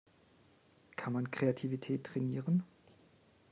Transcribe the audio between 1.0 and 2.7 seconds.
man Kreativität trainieren?